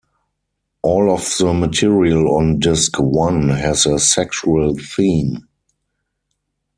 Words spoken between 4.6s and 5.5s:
theme.